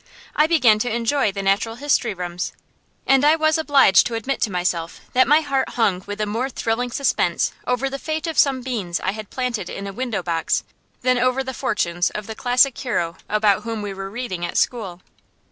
[0.35, 2.53] I began to enjoy the Natural History rooms;
[3.05, 6.49] and I was obliged to admit to myself that my heart hung with a more
[6.49, 10.63] thrilling suspense over the fate of some beans I had planted in a window box
[11.03, 15.01] than over the fortunes of the classic hero about whom we were reading at school.